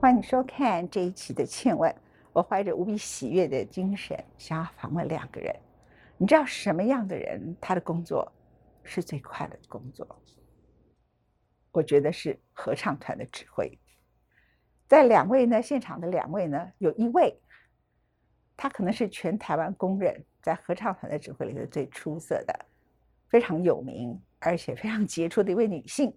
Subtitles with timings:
[0.00, 1.90] 欢迎收看这一期的《倩问》。
[2.32, 5.52] 我怀着无比喜悦的精神，想要访问两个人。
[6.16, 8.30] 你知道什么样的人，他的工作
[8.84, 10.06] 是最快乐的工作？
[11.72, 13.76] 我觉得是合唱团的指挥。
[14.86, 17.36] 在两位呢，现场的两位呢，有一位，
[18.56, 22.66] 他可能是全台湾公认在合唱团的指挥里头最出色的，
[23.28, 26.16] 非常有名，而且非常杰出的一位女性。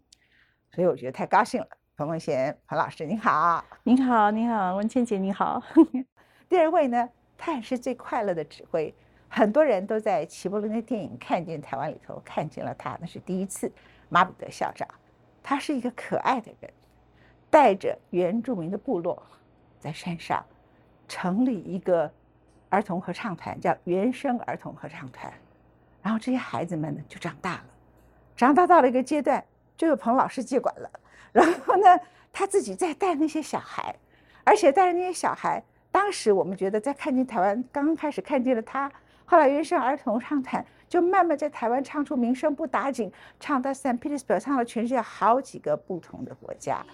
[0.70, 1.68] 所以我觉得太高兴了。
[2.02, 5.62] 彭文贤，彭老师，您好，您好，您好，文倩姐，你好。
[6.50, 8.92] 第二位呢，他也是最快乐的指挥，
[9.30, 13.72] 很多人都在齐柏林的电影看见台湾里头看见了他，那是第一次。
[14.10, 14.88] 马彼得校长，
[15.44, 16.74] 他是一个可爱的人，
[17.52, 19.22] 带着原住民的部落，
[19.78, 20.44] 在山上
[21.08, 22.12] 成立一个
[22.70, 25.32] 儿童合唱团，叫原生儿童合唱团。
[26.02, 27.66] 然后这些孩子们呢就长大了，
[28.36, 29.46] 长大到了一个阶段，
[29.78, 30.90] 就由彭老师接管了。
[31.32, 32.00] 然后呢，
[32.32, 33.96] 他自己在带那些小孩，
[34.44, 35.64] 而且带着那些小孩。
[35.92, 38.92] 当时我们觉得，在看见台湾刚刚开始看见了他，
[39.26, 44.00] 后来原生儿童唱团就慢慢在台湾唱出名声不打紧，唱到 St.
[44.00, 46.86] Petersburg，唱了全世界好几个不同的国家。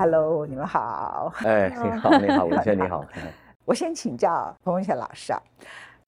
[0.00, 1.30] Hello，你们好。
[1.44, 3.04] 哎，你好， 你好，文轩，你好。
[3.66, 5.38] 我先请教彭文贤老师啊，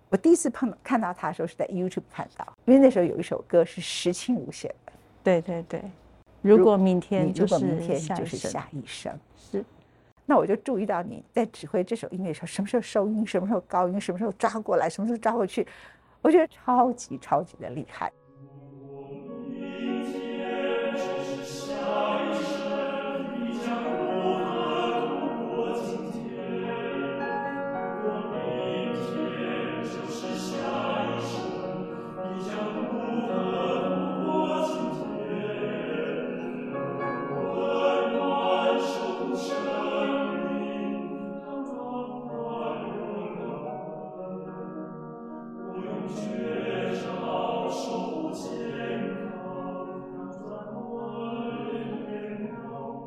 [0.08, 4.92] 我第一次碰看到他的时候是在 YouTube 看到，因为那时候有一首歌是石青如写的。
[5.22, 5.82] 对对对，
[6.40, 9.12] 如果明天就是明天就是下一生。
[9.36, 9.62] 是。
[10.24, 15.68] 那我就注意到你在指挥这首音乐的时候，什么时候收音，什么时候高音，什么时候抓过来，什么时候抓过去，
[16.22, 18.10] 我觉得超级超级的厉害。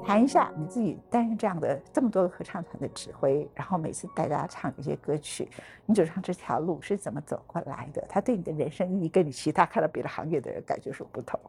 [0.05, 5.49] 谈一下你自己担任这样的这么多的合唱团的指挥，然后每次带大家唱一些歌曲，
[5.85, 8.05] 你走上这条路是怎么走过来的？
[8.07, 11.39] 他对你的人生意义跟你其他看到别的行业的人感觉是不同。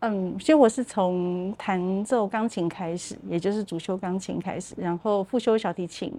[0.00, 6.12] 嗯，其实我是从弹奏钢琴开始，也就是主修钢琴开始，然后副修小提琴，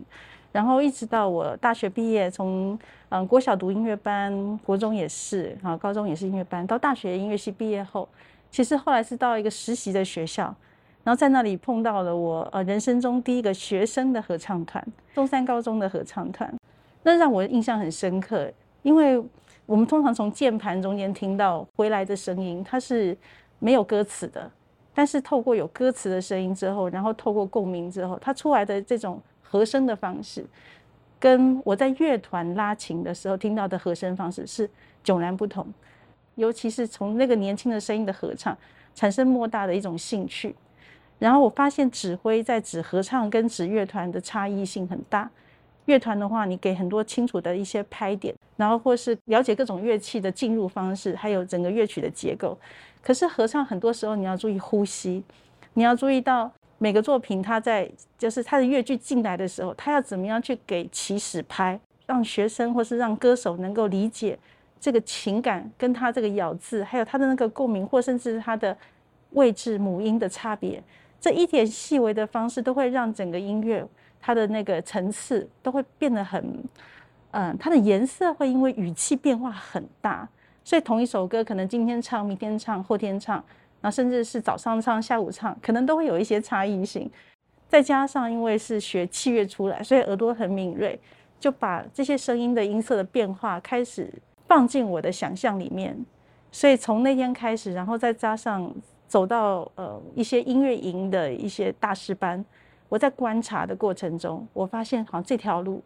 [0.52, 8.08] 然后一直到我大学毕业，从嗯国小读音乐班，国中也是，啊高中也是音乐班，到大学音乐系毕业后，
[8.52, 10.54] 其实后来是到一个实习的学校。
[11.06, 14.86] 然后在那里碰到了我呃人生中第一个学生的合唱团，
[15.16, 16.54] 中山高中的合唱团，
[17.04, 18.52] 那让我印象很深刻，
[18.84, 19.18] 因为
[19.66, 23.18] 我们通常从键盘中间听到回来的声音，它是
[23.59, 24.50] 没有歌词的，
[24.94, 30.46] 但是透过有歌词的声音之后，然后透过共鸣之后，它出来的这种和声的方式，
[31.20, 34.69] 跟我在乐团拉琴的时候听到的和声方式是
[35.03, 35.68] 迥然不同，
[36.36, 38.58] 尤其是从那个年轻的声音的合唱，
[38.96, 40.56] 产生莫大的一种兴趣。
[41.18, 45.30] 然后我发现指挥在指合唱跟指乐团的差异性很大。
[45.86, 52.58] 乐团的话，你给很多清楚的一些拍点，然后或是了解各种乐器的进入方式，还有整个乐曲的结构。
[53.02, 55.24] 可是合唱很多时候你要注意呼吸，
[55.75, 64.38] 你要注意到每个作品它在就是它的乐句进来的时候，它要怎么样去给起始拍，让学生或是让歌手能够理解
[64.78, 68.78] 这个情感跟他这个咬字，还有他的那个共鸣，或甚至是他的
[69.31, 70.84] 位置母音的差别。
[71.22, 73.86] 这一点细微的方式，都会让整个音乐
[74.22, 76.63] 它的那个层次都会变得很，
[77.31, 80.28] 嗯，它的颜色会因为语气变化很大，
[80.64, 83.36] 所以同一首歌可能今天唱、明天唱、后天唱，
[83.81, 87.10] 然后甚至是早上唱、下午唱，可能都会有一些差异性。
[87.68, 91.00] 再加上因为是学器乐出来，所以耳朵很敏锐，
[91.40, 94.12] 就把这些声音的音色的变化开始
[94.48, 95.98] 放进我的想象里面。
[96.52, 98.74] 所以从那天开始，然后再加上。
[99.10, 102.46] 走到呃一些音乐营的一些大师班，
[102.90, 105.82] 我在观察的过程中，我发现好像这条路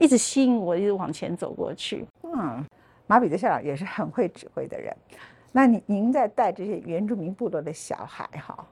[0.00, 2.06] 一直吸引我，一直往前走过去。
[2.22, 2.64] 嗯，
[3.06, 4.94] 马彼得校长也是很会指挥的人。
[5.52, 8.66] 那你您在带这些原住民部落的小孩哈，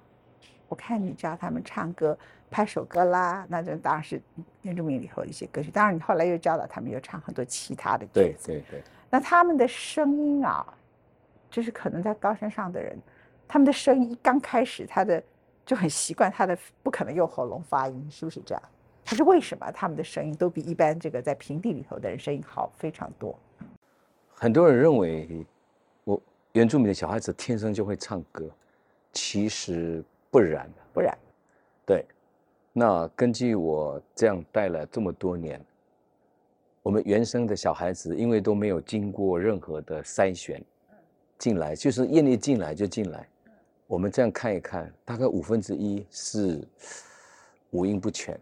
[0.69, 2.17] 我看你教他们唱歌、
[2.51, 4.21] 拍手歌啦，那就当然是
[4.63, 5.71] 原住民里头的一些歌曲。
[5.71, 8.37] 当然，你后来又教导他们又唱很多其他的曲对。
[8.45, 10.67] 对对，那他们的声音啊，
[11.51, 12.99] 就是可能在高山上的人，
[13.49, 15.23] 他们的声音一刚开始，他的
[15.65, 18.63] 就很习惯他的不可能用喉咙发音，是不是这样？
[19.07, 23.39] 可是为什么他们的声音都比一般这个在平地里头的人声音好非常多？
[24.33, 25.47] 很多人认为
[26.05, 26.21] 我
[26.53, 28.51] 原住民的小孩子天生就会唱歌，
[29.13, 30.83] 其实不然的。
[30.93, 31.17] 不然，
[31.87, 32.05] 对，
[32.73, 35.61] 那根据我这样带了这么多年，
[36.83, 40.63] 我们原生的小孩子，因为都没有经过任何的筛选
[41.39, 43.29] 进来，就是愿意进来就进来。
[43.87, 46.67] 我们这样看一看，大概五分之一是
[47.71, 48.39] 五音不全。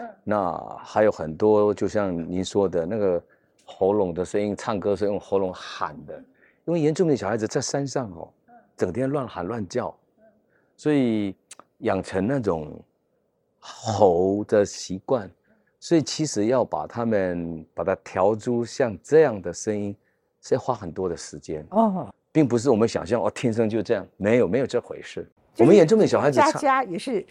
[0.00, 0.08] 嗯。
[0.24, 3.22] 那还有很多，就像您说的那个
[3.64, 6.16] 喉咙的声音，唱歌是用喉咙喊的，
[6.64, 8.28] 因为原住民的小孩子在山上哦，
[8.76, 9.94] 整天乱喊乱叫，
[10.76, 11.34] 所以
[11.78, 12.82] 养成那种
[13.58, 15.30] 吼的习惯，
[15.78, 19.94] 所以其实要把他们把它调出像这样的声音，
[20.42, 25.28] 是要花很多的时间，哦，并不是我们想象哦天生就这样，没有没有这回事。
[25.58, 27.26] 我们原住民小孩子佳唱，佳也是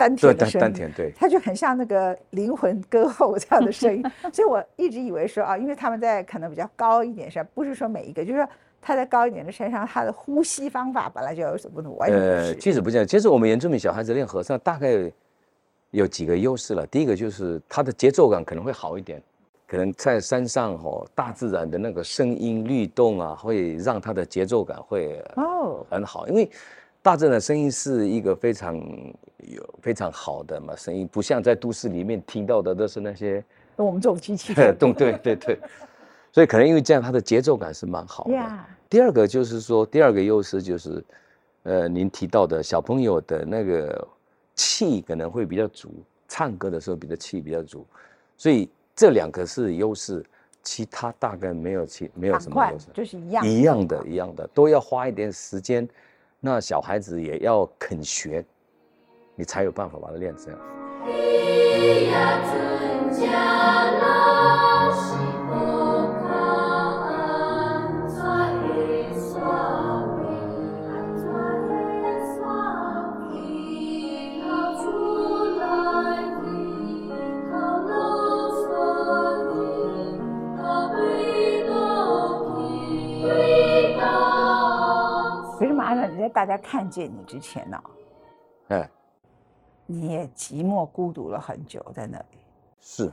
[0.00, 4.02] 丹田的声音，丹田对，他就很像那个灵魂歌后这样的声音，
[4.32, 8.48] 所以我一直以为说啊，因为他们在可能比较高一点上，不是说每一个，就是说
[8.80, 12.56] 他在高一点的山上，他的呼吸方法本来就有所不同，呃，是。
[12.56, 15.12] 其实不这样，其实我们原住民小孩子练和尚大概
[15.90, 16.86] 有几个优势了。
[16.86, 19.22] 第一个就是他的节奏感可能会好一点，
[19.68, 26.50] 可能在山上哦，大自然的那个声音律动啊，会让他的节奏感会哦，很好，因为
[27.02, 28.80] 大自然的声音是一个非常
[29.48, 33.44] 有非常好的嘛声音，不像在都市里面听到的都是那些
[33.76, 34.52] 跟我们这种机器。
[34.52, 35.58] 人 动，对对对，
[36.32, 38.32] 所以可能因为这样，它的节奏感是蛮好的。
[38.32, 41.04] 呀，第二个就是说，第二个优势就是，
[41.62, 44.08] 呃，您提到的小朋友的那个
[44.54, 45.90] 气可能会比较足，
[46.28, 47.86] 唱歌的时候比较气比较足，
[48.36, 50.24] 所以这两个是优势，
[50.62, 55.88] 其他大概没有其没有什么优势，就是一样一样的，一样的，都要花一点时间，
[56.38, 58.44] 那小孩子也要肯学，
[59.40, 60.60] 你才有办法把它练这样。
[85.58, 87.82] 可是马上你在大家看见你之前呢、
[88.68, 88.90] 哎，
[89.90, 92.38] 你也寂寞孤独了很久在那里，
[92.80, 93.10] 是。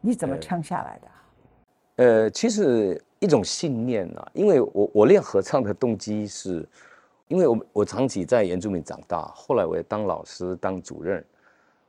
[0.00, 1.14] 你怎么呃撑下来的啊？
[1.96, 6.64] 呃，其实一种信念啊，因为我我练合唱的动机是，
[7.26, 11.24] 因为我我长期在原住民长大，后来我也当老师当主任，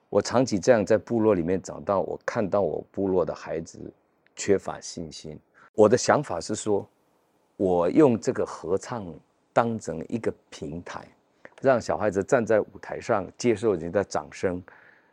[0.10, 3.80] 我长期这样在部落里面长大，我看到我部落的孩子
[4.36, 5.40] 缺乏信心，
[5.76, 6.84] 我的想法是说，
[7.58, 9.06] 我用这个合唱
[9.54, 11.08] 当成一个平台，
[11.62, 14.62] 让小孩子站在舞台上接受人家的掌声。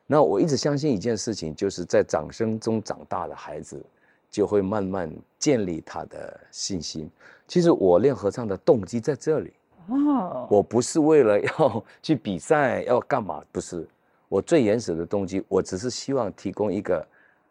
[0.06, 3.84] 那我一直相信一件事情，就是在掌声中长大的孩子，
[4.30, 7.10] 就会慢慢建立他的信心。
[7.48, 9.52] 其实我练合唱的动机在这里，
[9.88, 13.42] 哦，我不是为了要去比赛，要干嘛？
[13.50, 13.86] 不是，
[14.28, 17.06] 我最原始的动机，我只是希望提供一个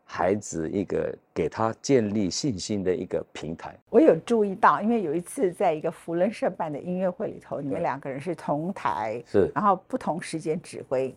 [0.08, 3.76] 孩子一个给他建立信心的一个平台。
[3.90, 11.14] 我有注意到，因为有一次在一个福伦社办的音乐会里头，你们两个人是同台，是然后不同时间指挥。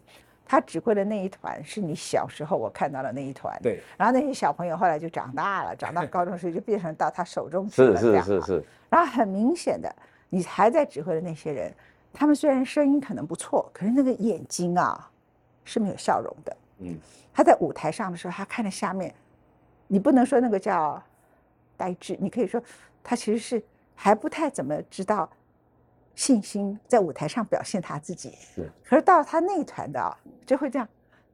[0.51, 3.55] 他指挥的那一团是你小时候我看到的那一团，。
[3.63, 9.95] 对，然后那些小朋友后来就长大了，长到高中时就变成到他手中去是了，是是是是，然后很明显的，
[10.31, 11.71] 你还在指挥的那些人，
[12.15, 15.11] 他们虽然声音可能不错，可是那个眼睛啊
[15.65, 16.57] 是没有笑容的。
[16.79, 16.99] 嗯，
[17.33, 19.15] 他在舞台上的时候，他看着下面，
[19.87, 21.03] 你不能说那个叫
[21.77, 22.63] 呆滞，你可以说
[23.03, 23.63] 他其实是
[23.95, 25.29] 还不太怎么知道
[26.15, 28.31] 信心在舞台上表现他自己。
[28.55, 30.17] 是可是到他那一团的啊，
[30.47, 30.89] 就会这样，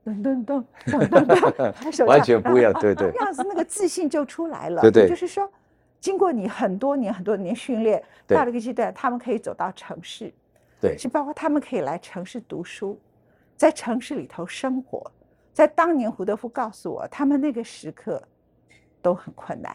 [0.05, 4.83] 噔噔噔噔噔噔，拍手完全不一样，对对 那样子那个自信就出来了。
[4.83, 5.51] 对对就是说，
[6.01, 10.33] 经过你很多年很多年训练，到了一个阶段，他们可以走到城市，
[10.81, 12.99] 对是包括他们可以来城市读书，
[13.57, 15.11] 在城市里头生活。
[15.55, 18.23] 在当年胡德夫告诉我，他们那个时刻
[19.01, 19.75] 都很困难。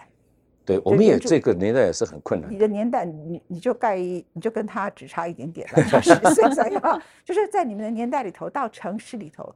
[0.66, 2.58] 对，我们也这个年代也是很困难你。
[2.60, 6.80] 的年代，你你就盖一，你就跟他只差一点点了，差十岁左右。
[7.26, 9.56] 就是在你们的年代里头，到城市里头，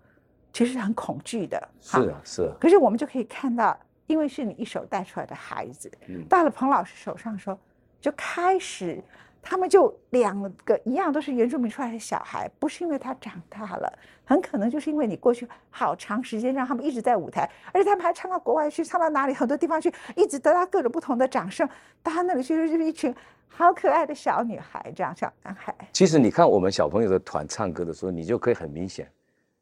[0.52, 1.60] 其实是很恐惧的。
[1.84, 3.78] 哈是啊是啊，可是我们就可以看到，
[4.08, 7.60] 因为是你一手带出来的孩子，嗯到了彭老师手上的时候，
[8.02, 9.00] 就开始
[9.44, 13.92] 他们就两个一样都是原住民出来的小孩，不是因为他长大了，
[14.24, 21.68] 很可能就是因为你过去好长时间让他们一直在舞台，而且他们还唱到国外去，唱到哪里很多地方去，一直得到各种不同的掌声。
[22.02, 23.14] 到他那里去就是一群
[23.50, 25.76] 好可爱的小女孩，这样小男孩。
[25.92, 29.08] 其实你看我们小朋友的团唱歌的时候，你就可以很明显，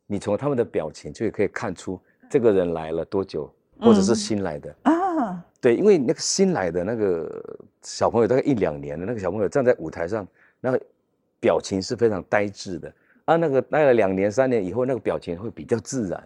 [0.06, 5.44] 你从他们的表情就可以看出这个人来了多久，或者是新来的啊。
[5.62, 10.28] 对，因为那个新来的那个小朋友，大概一两年的那个小朋友站在舞台上，
[10.60, 10.82] 那个
[11.40, 12.92] 表情是非常呆滞的
[13.26, 13.36] 啊。
[13.36, 16.22] 那个待了两年、三年以后，那个表情会比较自然。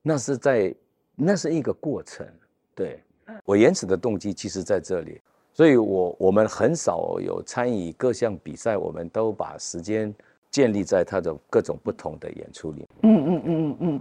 [0.00, 0.74] 那是在，
[1.14, 2.26] 那是一个过程。
[2.74, 2.98] 对，
[3.44, 5.20] 我原始的动机其实在这里，
[5.52, 10.12] 所以我我们很少有参与各项比赛，我们都把时间
[10.50, 12.88] 建立在他的各种不同的演出里。
[13.02, 14.00] 嗯嗯嗯嗯嗯。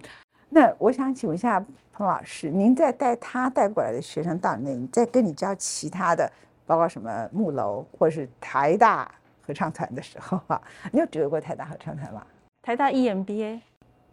[0.54, 1.60] 那我想请问一下
[1.92, 6.32] 彭老师，您在带他带过来的学生到那，在跟你教其他的，
[6.68, 12.24] 包括什么木楼或者是台大合唱团的时候啊，你有指挥过台大合唱团吗？
[12.62, 13.62] 台大 EMBA，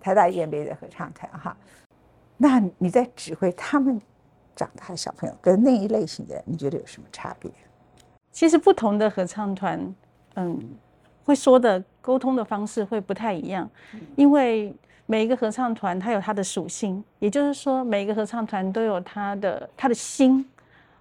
[0.01, 1.55] 台大 EMBA 的合唱团哈。
[2.39, 4.01] 那你在指挥他们
[4.57, 7.51] 长大的小朋友跟那一类型的人，你觉得有什么差别？
[8.33, 9.95] 其实不同的合唱团，
[10.37, 10.59] 嗯，
[11.23, 13.69] 会说的沟通的方式会不太一样，
[14.17, 14.75] 因为。
[15.11, 20.49] 每一个合唱团，它有它的属性，也就是说，每一个合唱团都有它的它的心。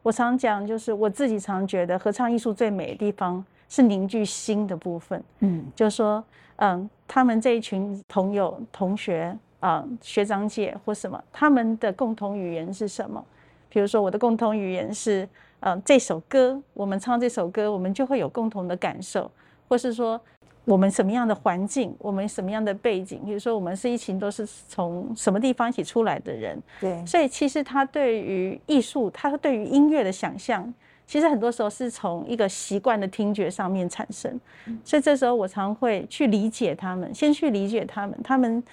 [0.01, 5.23] 我常讲，就是我自己常觉得，合唱艺术最美的地方是凝聚心的部分。
[5.41, 6.23] 嗯，就是说，
[6.55, 13.23] 嗯，他们这一群朋友、同学啊、学长姐或什么，他们的共同语言是什么？
[13.69, 19.29] 比如说，我的共同语言是，嗯，这首歌，我们唱这首歌，我们就会有共同的感受，
[19.67, 20.19] 或是说。
[20.69, 30.71] 我们什么样的环境，我们什么样的背景，比如说我们是一群都是从什么地方一起出来的人，对，所以其实他对于艺术，他对于音乐的想象，
[31.07, 34.39] 其实很多时候是从一个习惯的听觉上面产生。
[34.85, 38.63] 所以这时候我常会去理解他们，先去理解他们，他们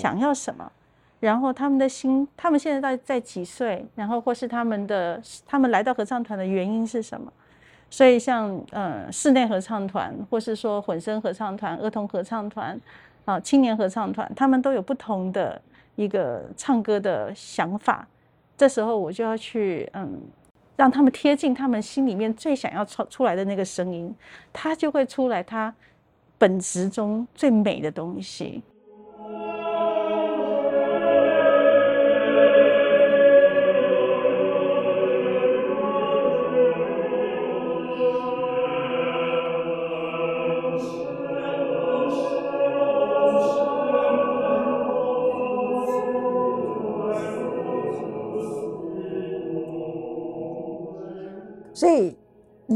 [0.00, 0.72] 想要什么，
[1.20, 7.30] 然后他们的心，他们现在在在几岁，然后或是他们的他们来到合唱团的原因是什么。
[7.90, 12.80] 所以，像呃室内合唱团，或是说混声合唱团、儿童合唱团，
[13.24, 15.60] 啊青年合唱团，他们都有不同的
[15.96, 18.06] 一个唱歌的想法。
[18.56, 20.20] 这时候，我就要去嗯，
[20.76, 24.14] 让他们贴近他们心里面最想要出出来的那个声音，
[24.52, 25.74] 他就会出来，他
[26.38, 28.62] 本质中最美的东西。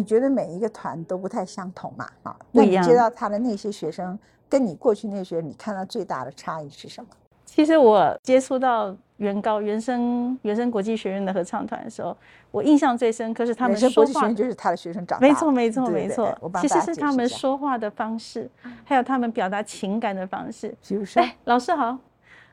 [0.05, 2.07] 你觉得每一个团都不太相同嘛？
[2.25, 4.19] 啊，那你接到他的那些学生，
[4.51, 7.09] 跟你过去那些，你看到最大的差异是什么？
[7.47, 12.15] 其实我接触到原高原生原生国际学院的合唱团的时候，
[12.51, 16.39] 我印象最深刻是他们说话，就是他的学生长大，没错没错没错。
[16.61, 18.51] 其实是他们说话的方式，
[18.85, 20.69] 还有他们表达情感的方式。
[20.87, 21.97] 比如说，哎，老师好，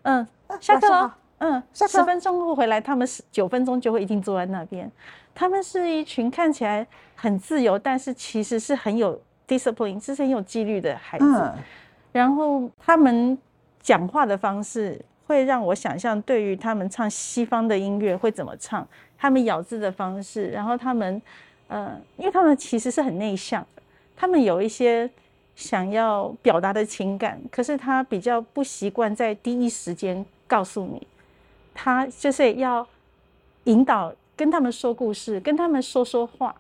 [0.04, 0.26] 嗯，
[0.62, 4.90] 下课了，嗯，十分钟后回来，他们是九分钟就会一定坐在那边。
[5.34, 11.52] 他们是一群看起来很自由，但是其实是很有 discipline，是很有纪律的孩子。
[12.12, 13.36] 然后他们
[13.82, 21.20] 讲话的方式会让我想象，对于他们唱西方的音乐会怎么唱，他们咬字的方式，然后他们，
[21.70, 23.82] 呃，因为他们其实是很内向的，
[24.16, 25.10] 他们有一些
[25.56, 31.08] 想要表达的情感，可是他比较不习惯在第一时间告诉你，
[31.74, 32.88] 他就是要
[33.66, 34.14] 引导。
[34.34, 36.56] 跟他们说故事，跟他们说说话，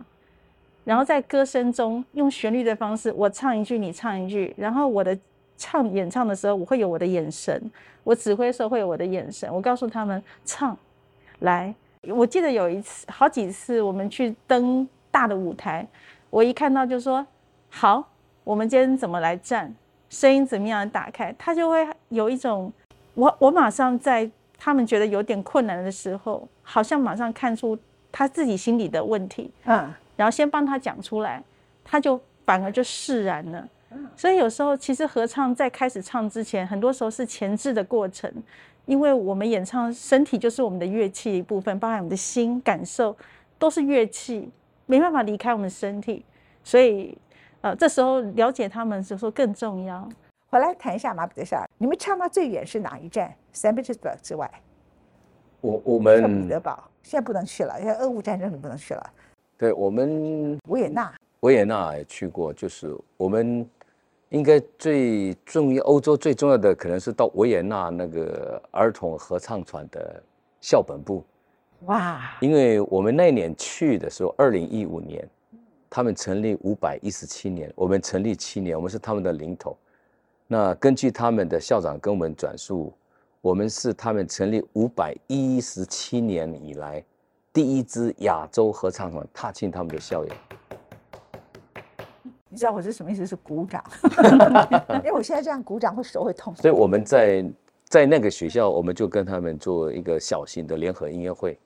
[0.83, 5.17] 然后在歌声中用旋律的方式，我唱一句，你唱一句，然后我的
[5.57, 7.59] 唱演唱的时候，我会有我的眼神，
[8.03, 10.77] 我指挥的时候会有我的眼神，我告诉他们唱
[11.39, 11.73] 来。
[12.09, 15.87] 我记得有一次，好几次我们去登大的舞台，
[16.29, 17.25] 我一看到就说
[17.69, 18.07] 好，
[18.43, 19.73] 我们今天怎么来站，
[20.07, 22.71] 声音怎么样打开，他就会有一种，
[23.15, 24.29] 我我马上在。
[24.63, 27.75] 他们觉得有点困难的时候，好像马上看出
[28.11, 31.43] 他自己心里的问题，嗯，然后先帮他讲出来，
[31.83, 33.67] 他就反而就释然了。
[34.15, 38.31] 所以有时候其实合唱在开始唱之前，很多时候是前置的过程，
[38.85, 43.17] 因为我们演唱身体就是我们的乐器一部分，包含我们的心感受
[43.57, 44.47] 都是乐器，
[44.85, 46.23] 没办法离开我们身体，
[46.63, 47.17] 所以
[47.61, 50.07] 呃这时候了解他们就说更重要。
[50.51, 54.51] 回来谈一下马彼得校，你们唱到最远是哪一站 Petersburg 之外，
[55.61, 59.13] 我我们彼得堡现在不能去了，因为俄乌战争你不能去了。
[59.57, 63.65] 对我们维也纳，维也纳也去过，就是我们
[64.27, 70.21] 应该最重要，欧洲最重要的可能是到维也纳那个儿童合唱团的
[70.59, 71.23] 校本部。
[71.85, 75.25] 哇，因为我们那年去的时候，二零一五年，
[75.89, 79.77] 他们成立五百一十七年，我们成立七年，我们是他们的领头。
[80.51, 82.93] 那根据他们的校长跟我们转述，
[83.39, 87.01] 我们是他们成立五百一十七年以来
[87.53, 90.35] 第一支亚洲合唱团踏进他们的校园。
[92.49, 93.25] 你知道我是什么意思？
[93.25, 93.81] 是鼓掌，
[94.95, 96.53] 因为我现在这样鼓掌会手会痛。
[96.57, 97.49] 所以我们在
[97.85, 101.57] 在那个学校，我们就跟他们做一个小型的联合音乐会。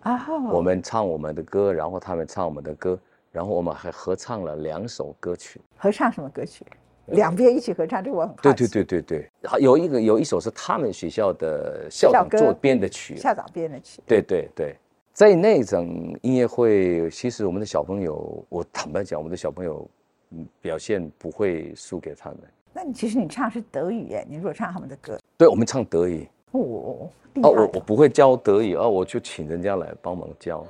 [0.00, 2.98] 啊，我们唱我们的歌，然后他们唱我们的歌，
[3.30, 5.60] 然后我们还合唱了两首歌曲。
[5.76, 6.64] 合唱什么歌曲？
[7.06, 9.30] 两边一起合唱，这我很好对对对对对，
[9.60, 14.00] 有一个有一首是他们学校的校长做编的曲，校长编的曲。
[14.06, 14.76] 对对对，
[15.12, 19.88] 在那种音乐会，其实我们的小朋友，我坦白讲，我们的小朋友，
[20.30, 22.38] 嗯，表现不会输给他们。
[22.72, 26.26] 那你其实你唱是德语耶，你如果唱他们的歌，对，我们唱德语。
[26.52, 26.60] 哦，
[27.42, 30.64] 哦，我我不会教德语，哦，我就请人家来帮忙教。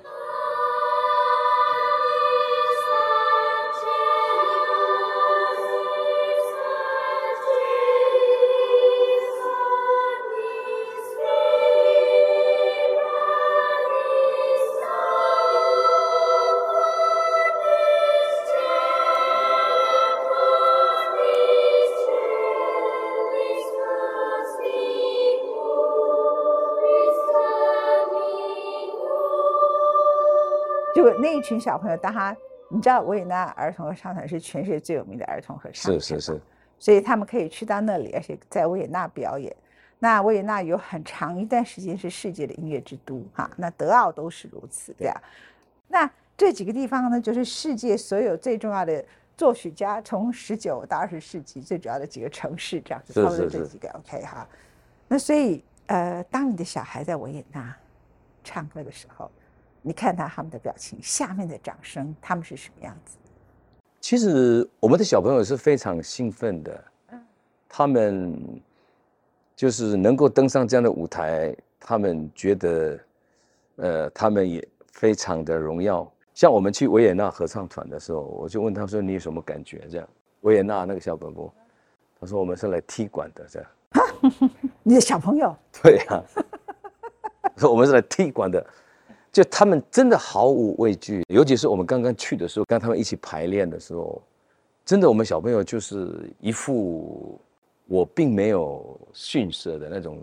[31.22, 32.36] 那一群小朋友，当他
[32.68, 36.40] 你知道维也纳儿童合唱团是全世界最有名的儿童合唱团，是是是，
[36.80, 39.54] 所以他们可以去到那里，而且在维也纳表演。
[40.00, 45.14] 那维也纳有很长一段时间是世界的音乐之都，哈，那德奥都是如此，对啊。
[45.86, 49.04] 那这几个地方呢，就是世界所有最重要的
[49.36, 54.48] 作曲家，从十九到二十世纪最主要的几个城市，这样子，差不多这几个，OK 哈。
[55.06, 57.72] 那所以，呃，当你的小孩在维也纳
[58.42, 59.30] 唱歌的时候。
[59.82, 63.16] 你看他他们的表情，下面的掌声，他们是什么样子？
[64.00, 66.84] 其实我们的小朋友是非常兴奋的，
[67.68, 68.60] 他们
[69.54, 73.00] 就是能够登上这样的舞台，他们觉得，
[73.76, 76.10] 呃，他们也非常的荣耀。
[76.34, 80.08] 像我们去维也纳合唱团的时候，我就问他说：“你有什么感觉？”这样，
[80.40, 81.52] 维也纳那个小本部，
[82.18, 83.70] 他说：“我们是来踢馆的。”这样，
[84.82, 85.54] 你的小朋友？
[85.82, 86.22] 对呀，
[87.56, 88.66] 说我们是来踢馆的。
[89.32, 94.20] 就他们真的毫无畏惧，尤其是我们刚刚去的时候，跟他们一起排练的时候，
[94.84, 97.40] 真的我们小朋友就是一副
[97.86, 100.18] 我并没有逊色的那种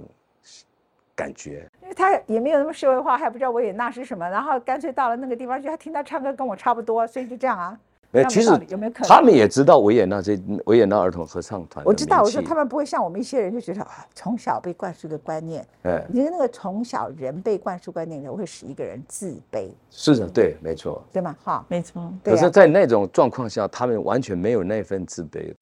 [1.15, 7.79] 感觉，因为他也没有那么社会化，还不知道维也纳是什么，然后干脆到了那个地方去，他听他唱歌跟我差不多，所以就这样啊。
[8.11, 9.07] 没有，其实有没有可能？
[9.07, 11.85] 他们也知道维也纳这维也纳儿童合唱团。
[11.85, 19.69] 我知道，我说他们不会像我们一些人就觉得啊，从小被灌输的观念，哎，因为那个从小人被灌输观念的，会使一个人自卑。
[19.91, 21.35] 是的，对，没错，对吗？
[21.43, 22.11] 哈，没错。
[22.23, 25.53] 可是，在那种状况下，他们完全没有那份自卑。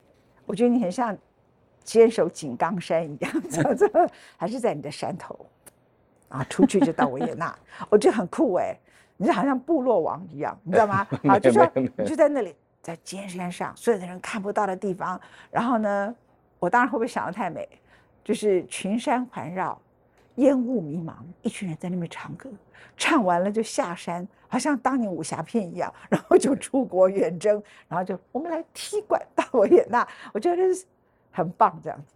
[0.45, 1.17] 我觉得你很像
[1.83, 3.89] 坚守井冈山一样，这
[4.37, 5.37] 还是在你的山头
[6.29, 7.53] 啊，出去就到维也纳，
[7.89, 8.73] 我觉得很酷哎。
[9.17, 11.05] 你就好像部落王一样， 你知道吗？
[11.27, 15.19] 好，就说你就在那里，在尖山上，所有的人看不到的地方。
[15.51, 16.15] 然后呢，
[16.59, 17.67] 我当然会不会想的太美，
[18.23, 19.79] 就是群山环绕，
[20.35, 22.49] 烟雾迷茫，一群人在那边唱歌，
[22.95, 30.85] 唱完了就下山，好像当年武侠片一样，然后就出国远征，然后就我们来踢馆到维也纳，我觉得是
[31.31, 32.13] 很棒这样子。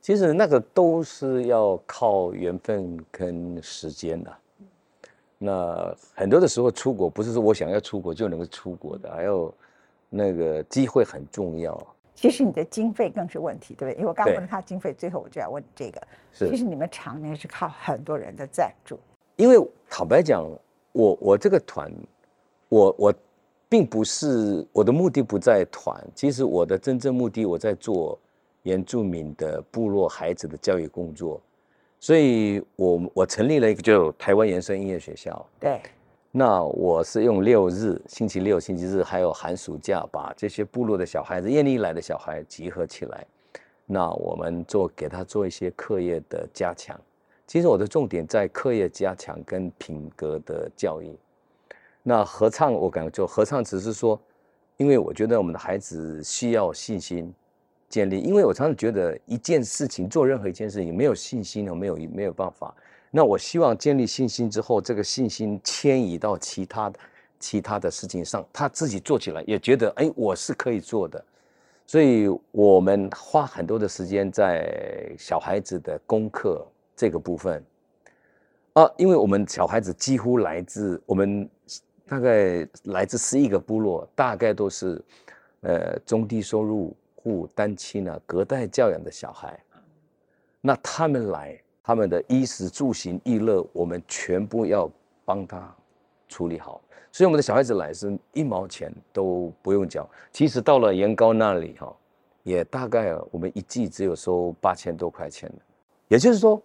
[0.00, 4.36] 其实那个都是要靠缘分跟时间的。
[5.44, 9.52] 那很多的时候出国不是说我想要出国就能够出国的，还有
[10.08, 11.76] 那个机会很重要。
[12.14, 13.98] 其实你的经费更是问题，对不对？
[13.98, 16.00] 因为我刚问了他经费，最后我就要问这个。
[16.32, 16.48] 是。
[16.48, 18.96] 其实你们常年是靠很多人的赞助。
[19.34, 19.56] 因为
[19.90, 20.48] 坦白讲，
[20.92, 21.92] 我我这个团，
[22.68, 23.14] 我我
[23.68, 28.16] 并不是我的目的不在团，其实我的真正目的我在做
[28.62, 31.40] 原住民的部落孩子的教育工作。
[32.02, 35.46] 所以，我我成立了一个就台湾原生音乐学校。
[35.60, 35.80] 对，
[36.32, 43.24] 那我是用六日，星期六、星期日，还有寒暑假，把这些部落的小孩子、愿意来的小孩集合起来。
[43.86, 47.00] 那我们做给他做一些课业的加强。
[47.46, 51.16] 其实我的重点在课业加强跟品格的教育。
[52.02, 54.20] 那合唱，我感觉合唱只是说，
[54.76, 57.32] 因为我觉得我们的孩子需要信心。
[57.92, 62.74] 建立，因为我常常觉得一件事情做任何一件事情没有信心呢，没有没有办法。
[63.10, 66.90] 那我希望建立信心之后，这个信心迁移到其他
[67.38, 71.22] 其他的事情上，他自己做起来也觉得，哎，我是可以做的。
[71.86, 77.62] 所以我们花很多的时间在小孩子的功课这个部分
[78.72, 81.46] 啊，因为我们小孩子几乎来自我们
[82.06, 85.02] 大概来自十一个部落，大概都是
[85.60, 89.58] 呃中低收入户单亲啊隔代教养的小孩。
[90.60, 94.90] 那他们来，他们的衣食住行娱乐，我们全部要
[95.24, 95.74] 帮他
[96.28, 96.80] 处理好。
[97.10, 100.08] 所以我们的小孩子来是一毛钱都不用交。
[100.32, 101.94] 其实到了盐高那里哈，
[102.42, 105.50] 也大概我们一季只有收八千多块钱
[106.08, 106.62] 也就是说，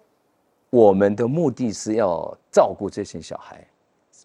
[0.69, 3.67] 我们的目的是要照顾这些小孩，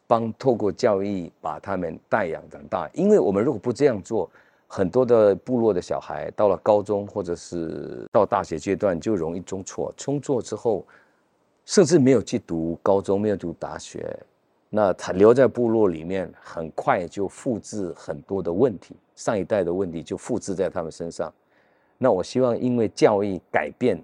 [0.06, 2.88] 帮透过教育把他们带养长大。
[2.92, 4.30] 因为我们如果不这样做，
[4.74, 10.82] 很多的部落的小孩到了高中或者是到大学阶段就容易中辍，中辍之后，
[11.66, 14.18] 甚至没有去读高中，没有读大学。
[14.70, 21.30] 那他留在部落里面，很快就复制很多的问题，上一代的问题就复制在他们身上。
[21.98, 24.02] 那我希望，因为教育改变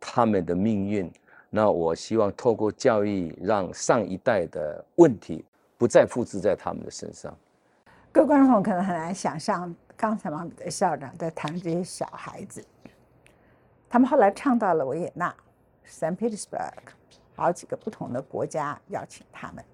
[0.00, 1.12] 他们的命运，
[1.50, 5.44] 那我希望透过教育，让上一代的问题
[5.76, 7.36] 不再复制在他们的身上。
[8.12, 12.62] 各位观众朋友可能很难想象，刚才马彼得校长在谈这些小孩子，
[13.88, 15.34] 他们后来唱到了维也纳
[15.86, 16.14] （St.
[16.14, 16.74] Petersburg。
[17.34, 19.64] 好几个不同的国家邀请他们。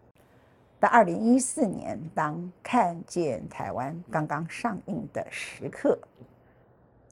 [0.81, 5.99] 在二零一四年，当看见台湾刚刚上映的时刻，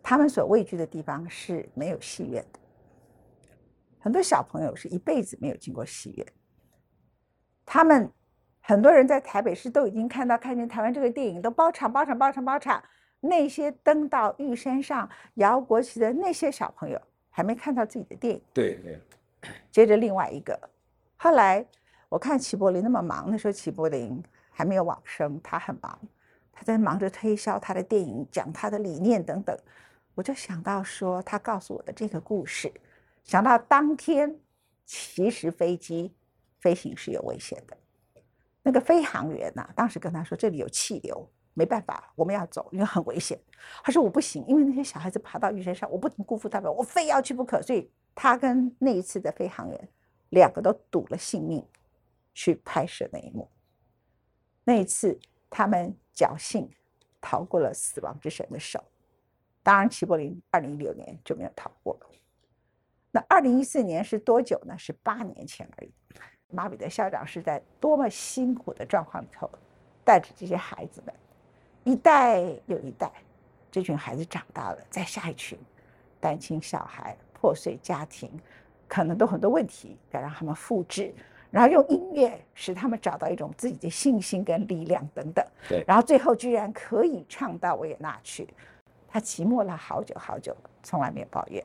[0.05, 2.61] 他们所畏惧的地方是没有戏院的。
[3.99, 6.27] 很多小朋友是一辈子没有进过戏院。
[7.65, 8.09] 他们
[8.69, 12.83] 很多人在台北市都已经看到看见台湾这个电影，都包场包场包场包场。
[13.21, 17.01] 那些登到玉山上摇国旗的那些小朋友，
[17.31, 18.43] 还没看到自己的电影。
[18.53, 19.01] 对对。
[19.71, 20.59] 接着另外一个，
[21.17, 21.65] 后来
[22.09, 25.97] 我看齐柏林那么忙，那时候齐柏林还没有往生，他很忙，
[26.53, 29.57] 他在忙着推销他的电影，讲他的理念等等。
[30.17, 32.73] 我就想到说，他告诉我的这个故事，
[33.23, 34.37] 想到当天
[34.85, 36.13] 其实飞机
[36.59, 37.77] 飞行是有危险的，
[38.67, 41.25] 那个飞行员呐，当时跟他说这里有气流，
[41.55, 43.39] 没办法，我们要走，因为很危险。
[43.85, 47.89] 他说我不行，因为那些小孩子爬到玉山上，我不能辜负他们，我非要去不可，所以。
[48.19, 49.89] 他跟那一次的飞行员，
[50.31, 51.63] 两个都赌了性命
[52.33, 53.47] 去拍摄那一幕。
[54.65, 56.67] 那一次，他们侥幸
[57.21, 58.83] 逃过了死亡之神的手。
[59.63, 62.07] 当然，齐柏林二零一六年就没有逃过了。
[63.11, 64.79] 那二零一四年是多久呢？
[64.79, 65.93] 是八年前而已。
[66.53, 69.51] 马彼得校长是在多么辛苦的状况里头，
[70.05, 71.15] 带着这些孩子们，
[71.85, 73.11] 一代又一代，
[73.71, 75.59] 这群孩子长大了，再下一群
[76.21, 77.17] 单亲小孩。
[77.39, 78.31] 破碎家庭，
[78.89, 81.15] 可能都很多问题要让他们复制，
[81.51, 85.47] 然后用音乐使他们找到一种自己的信心跟力量等等。
[85.69, 88.49] 对，然后最后居然可以唱到维也纳去。
[89.07, 91.63] 他寂寞了好久好久，从来没有抱怨，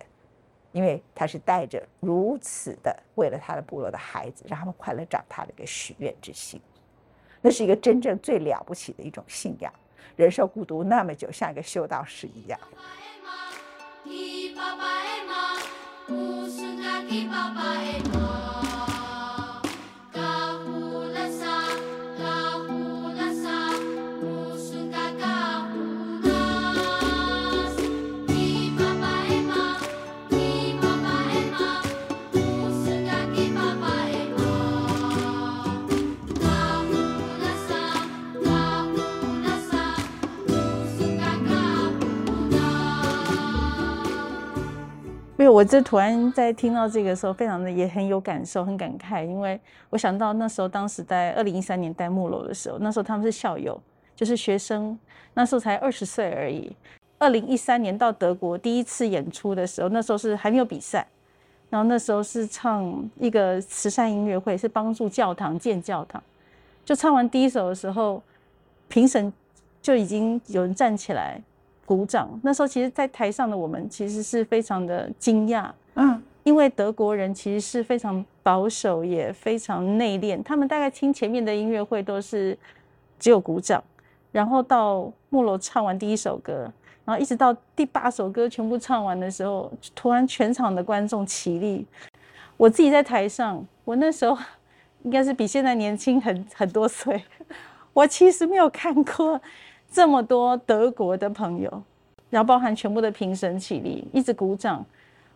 [0.71, 6.61] 因为他是带着如此的为了他的部落的孩子，让他们快乐长大的一个许愿之心。
[7.41, 9.73] 那是一个真正最了不起的一种信仰。
[10.15, 12.59] 忍受孤独那么久，像一个修道士一样。
[45.41, 53.81] 因为我这突然在听到这个时候，非常的也很有感受，很感慨，因为我想到那时候，当时在二零一三年带木楼的时候，那时候他们是校友，
[54.15, 54.95] 就是学生，
[55.33, 56.71] 那时候才二十岁而已。
[57.17, 61.07] 二零一三年到德国第一次演出的时候，那时候是还没有比赛，
[61.71, 66.21] 然后那时候是唱一个慈善音乐会，是帮助教堂建教堂。
[66.85, 68.21] 就唱完第一首的时候，
[68.87, 69.33] 评审
[69.81, 71.41] 就已经有人站起来。
[71.85, 72.39] 鼓掌。
[72.43, 80.41] 那时候，其实，在台上的我们其实是非常的惊讶，嗯，因为德国人其实是非常保守，也非常内敛。
[80.43, 82.57] 他们大概听前面的音乐会都是
[83.19, 83.83] 只有鼓掌，
[84.31, 86.71] 然后到木楼唱完第一首歌，
[87.03, 91.85] 然后一直到第八首歌全部唱完的时候，突然全场的观众起立。
[92.57, 94.37] 我自己在台上，我那时候
[95.03, 97.23] 应该是比现在年轻很很多岁，
[97.91, 99.41] 我其实没有看过。
[99.91, 101.83] 这么多德国的朋友，
[102.29, 104.83] 然后包含全部的评审起立，一直鼓掌。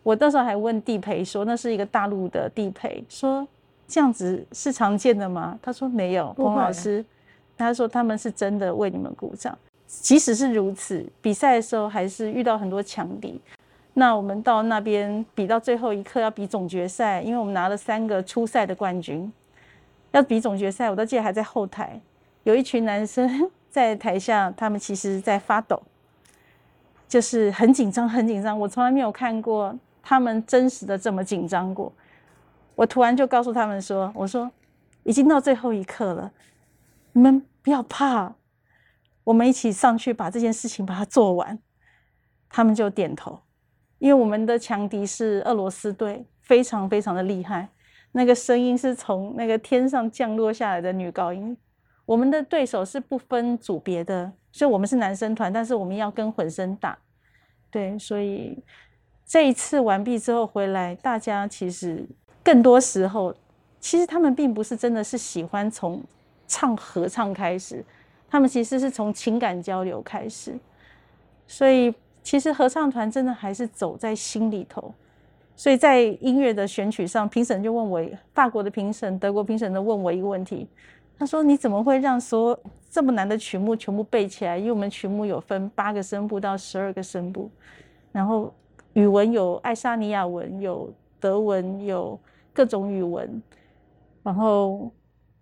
[0.02, 3.46] 我到时候还问地陪说，那是一个大陆的地陪，说
[3.88, 5.60] 这样子是常见的吗？
[5.62, 7.04] 他说没有，洪老师，
[7.58, 9.58] 他说他们是真的为你们鼓掌。
[9.88, 13.40] 即使是如此，比赛的时候还是遇到很多强敌。
[13.94, 19.32] 那我们到那边比到最后一刻要比总决赛，因为我们拿了三个初赛的冠军，
[20.12, 22.00] 要比总决赛，我都记得还在后台，
[22.44, 25.84] 有一群男生在台下，他们其实在发抖，
[27.10, 28.58] 就是很紧张，很紧张。
[28.58, 31.92] 我从来没有看过他们真实的这么紧张过。
[32.76, 34.50] 我突然就告诉他们说：“我说
[35.04, 36.32] 已经到最后一刻了，
[37.12, 38.36] 你们不要怕，
[39.26, 41.60] 我们一起上去把这件事情把它做完。”
[42.50, 43.42] 他们就点头，
[44.00, 47.68] 因为我们的强敌是俄罗斯队，非常非常的厉害。
[48.14, 51.58] 那个声音是从那个天上降落下来的女高音。
[52.06, 56.98] 我们的对手是不分组别的，所以我们是男生团，但是我们要跟混声打。
[57.72, 58.64] 对，所以
[59.26, 62.06] 这一次完毕之后回来，大家其实。
[62.44, 63.34] 更多时候，
[63.80, 66.00] 其实他们并不是真的是喜欢从
[66.48, 67.84] 唱合唱开始，
[68.30, 70.56] 他们其实是从情感交流开始。
[71.48, 71.92] 所以，
[72.22, 74.94] 其实合唱团真的还是走在心里头。
[75.56, 78.00] 所以在音乐的选曲上，评审就问我，
[78.36, 80.70] 法国的评审、德国评审都问我一个问题，
[81.18, 84.58] 他说：“你怎么会让说这么难的曲目全部背起来？
[84.58, 87.50] 因为我们曲目有分八个声部到十二个声部，
[88.12, 88.54] 然后
[88.94, 92.20] 语文有爱沙尼亚文，有德文，有。”
[92.56, 93.44] 各种语文，
[94.24, 94.90] 然后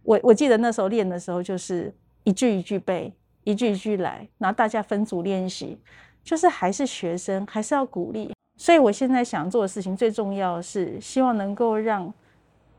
[0.01, 5.77] 我我记得那时候练的时候，就是一句一句背，一句一句来，然后大家分组练习，
[6.23, 8.33] 就是还是学生，还是要鼓励。
[8.57, 12.11] 所以我现在想做的事情，最重要是希望能够让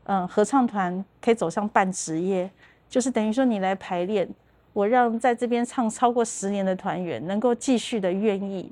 [0.03, 2.51] 嗯合唱团可以走上半职业，
[2.95, 4.25] 就是等于说你来排练，
[4.71, 8.71] 我让在这边唱超过十年的团员能够继续的愿意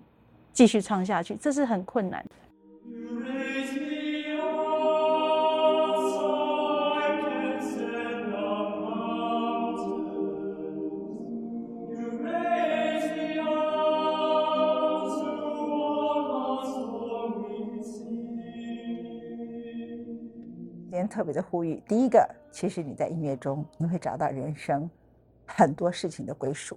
[0.54, 3.63] 继续唱下去，这是很困难的。
[21.14, 24.90] 特别的呼吁，第一个，其实你在音乐中你会找到人生
[25.46, 26.76] 很多事情的归属；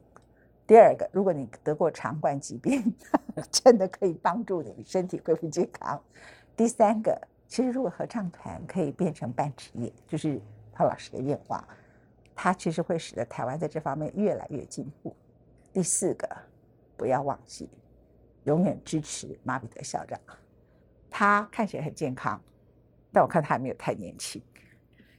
[0.66, 2.94] 第二个，如果你得过肠管疾病，
[3.51, 5.99] 真的可以帮助你身体恢复健康；
[6.55, 7.18] 第三个，
[7.49, 10.38] 其实如果合唱团可以变成半职业，就是
[10.70, 11.66] 潘老师的愿望，
[12.35, 15.11] 它其实会使得台湾在这方面越来越进步；
[15.72, 16.29] 第四个，
[16.94, 17.70] 不要忘记
[18.44, 20.20] 永远支持马彼得校长，
[21.11, 22.38] 他看起来很健康。
[23.16, 24.42] 但我看他还没有太年轻，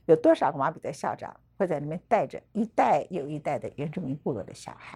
[0.05, 4.95] 有多少个马比的校长会在里面带着一代又一代的原住民部落的小孩，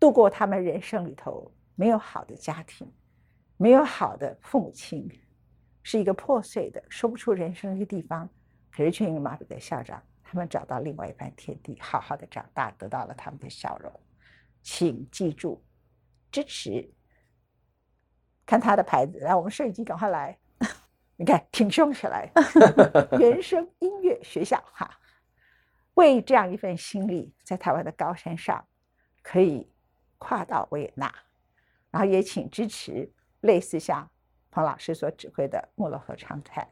[0.00, 2.90] 度过他们人生里头没有好的家庭，
[3.58, 5.06] 没有好的父母亲，
[5.82, 8.26] 是一个破碎的说不出人生的一个地方。
[8.70, 13.92] 可是却因为马比的校长，他们找到另外一番天地，好好的长大，得到了他们的笑容。
[14.62, 15.62] 请记住，
[16.30, 16.90] 支持，
[18.46, 20.38] 看他的牌子，来，我们摄影机赶快来。
[21.22, 22.28] 你看，挺胸起来，
[23.16, 24.90] 原声音乐学校哈，
[25.94, 28.66] 为这样一份心力，在台湾的高山上，
[29.22, 29.70] 可以
[30.18, 31.14] 跨到维也纳，
[31.92, 33.08] 然后也请支持
[33.42, 34.10] 类似像
[34.50, 36.66] 彭老师所指挥的莫洛合唱团，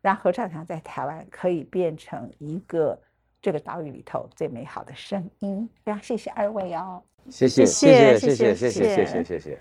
[0.00, 3.00] 让合唱团在台湾可以变成一个
[3.40, 5.70] 这个岛屿里头最美好的声音。
[5.84, 9.24] 非常谢谢二位哦，谢谢谢谢谢谢谢谢谢。
[9.24, 9.58] 谢谢，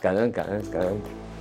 [0.00, 1.31] 感恩感恩感恩。